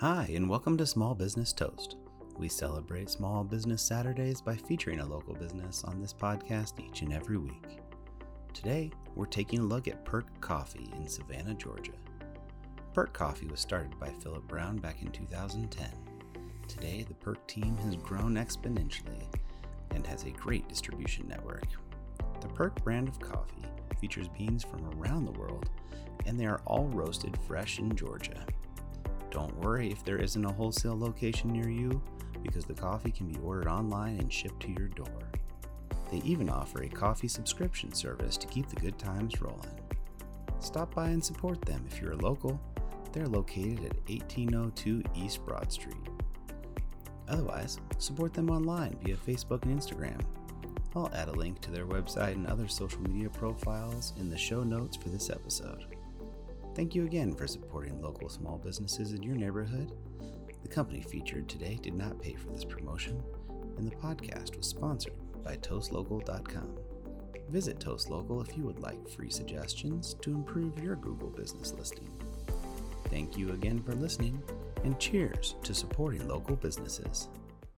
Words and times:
Hi, 0.00 0.30
and 0.34 0.48
welcome 0.48 0.78
to 0.78 0.86
Small 0.86 1.14
Business 1.14 1.52
Toast. 1.52 1.96
We 2.38 2.48
celebrate 2.48 3.10
Small 3.10 3.44
Business 3.44 3.82
Saturdays 3.82 4.40
by 4.40 4.56
featuring 4.56 5.00
a 5.00 5.06
local 5.06 5.34
business 5.34 5.84
on 5.84 6.00
this 6.00 6.14
podcast 6.14 6.80
each 6.80 7.02
and 7.02 7.12
every 7.12 7.36
week. 7.36 7.80
Today, 8.54 8.90
we're 9.14 9.26
taking 9.26 9.58
a 9.58 9.64
look 9.64 9.88
at 9.88 10.06
PERC 10.06 10.24
Coffee 10.40 10.90
in 10.96 11.06
Savannah, 11.06 11.52
Georgia. 11.52 11.92
PERC 12.94 13.12
Coffee 13.12 13.46
was 13.48 13.60
started 13.60 13.92
by 14.00 14.08
Philip 14.08 14.48
Brown 14.48 14.78
back 14.78 15.02
in 15.02 15.10
2010. 15.10 15.90
Today, 16.66 17.04
the 17.06 17.12
PERC 17.12 17.46
team 17.46 17.76
has 17.76 17.94
grown 17.96 18.36
exponentially 18.36 19.26
and 19.90 20.06
has 20.06 20.24
a 20.24 20.30
great 20.30 20.66
distribution 20.66 21.28
network. 21.28 21.66
The 22.40 22.48
PERC 22.48 22.82
brand 22.82 23.06
of 23.06 23.20
coffee 23.20 23.66
features 24.00 24.28
beans 24.28 24.64
from 24.64 24.82
around 24.98 25.26
the 25.26 25.38
world, 25.38 25.68
and 26.24 26.40
they 26.40 26.46
are 26.46 26.62
all 26.64 26.86
roasted 26.86 27.36
fresh 27.46 27.78
in 27.78 27.94
Georgia. 27.94 28.46
Don't 29.30 29.56
worry 29.58 29.90
if 29.90 30.04
there 30.04 30.18
isn't 30.18 30.44
a 30.44 30.52
wholesale 30.52 30.98
location 30.98 31.52
near 31.52 31.68
you, 31.68 32.02
because 32.42 32.64
the 32.64 32.74
coffee 32.74 33.12
can 33.12 33.26
be 33.26 33.38
ordered 33.40 33.68
online 33.68 34.18
and 34.18 34.32
shipped 34.32 34.60
to 34.62 34.72
your 34.72 34.88
door. 34.88 35.30
They 36.10 36.18
even 36.18 36.48
offer 36.48 36.82
a 36.82 36.88
coffee 36.88 37.28
subscription 37.28 37.92
service 37.92 38.36
to 38.38 38.48
keep 38.48 38.68
the 38.68 38.80
good 38.80 38.98
times 38.98 39.40
rolling. 39.40 39.78
Stop 40.58 40.94
by 40.94 41.08
and 41.08 41.24
support 41.24 41.60
them 41.62 41.84
if 41.88 42.00
you're 42.00 42.16
local. 42.16 42.60
They're 43.12 43.28
located 43.28 43.78
at 43.84 44.10
1802 44.10 45.02
East 45.14 45.44
Broad 45.46 45.70
Street. 45.72 45.96
Otherwise, 47.28 47.78
support 47.98 48.34
them 48.34 48.50
online 48.50 48.96
via 49.04 49.16
Facebook 49.16 49.62
and 49.62 49.80
Instagram. 49.80 50.20
I'll 50.96 51.10
add 51.14 51.28
a 51.28 51.32
link 51.32 51.60
to 51.60 51.70
their 51.70 51.86
website 51.86 52.32
and 52.32 52.46
other 52.48 52.66
social 52.66 53.00
media 53.02 53.28
profiles 53.28 54.12
in 54.18 54.28
the 54.28 54.36
show 54.36 54.64
notes 54.64 54.96
for 54.96 55.08
this 55.08 55.30
episode. 55.30 55.96
Thank 56.74 56.94
you 56.94 57.04
again 57.04 57.34
for 57.34 57.46
supporting 57.46 58.00
local 58.00 58.28
small 58.28 58.56
businesses 58.56 59.12
in 59.12 59.22
your 59.22 59.36
neighborhood. 59.36 59.92
The 60.62 60.68
company 60.68 61.02
featured 61.02 61.48
today 61.48 61.78
did 61.82 61.94
not 61.94 62.20
pay 62.20 62.34
for 62.34 62.50
this 62.50 62.64
promotion, 62.64 63.22
and 63.76 63.90
the 63.90 63.96
podcast 63.96 64.56
was 64.56 64.66
sponsored 64.66 65.14
by 65.42 65.56
ToastLocal.com. 65.56 66.78
Visit 67.48 67.80
ToastLocal 67.80 68.46
if 68.46 68.56
you 68.56 68.62
would 68.64 68.78
like 68.78 69.08
free 69.08 69.30
suggestions 69.30 70.14
to 70.22 70.30
improve 70.30 70.78
your 70.78 70.94
Google 70.96 71.30
business 71.30 71.72
listing. 71.72 72.08
Thank 73.06 73.36
you 73.36 73.50
again 73.50 73.82
for 73.82 73.94
listening, 73.94 74.40
and 74.84 74.98
cheers 75.00 75.56
to 75.64 75.74
supporting 75.74 76.28
local 76.28 76.54
businesses. 76.54 77.28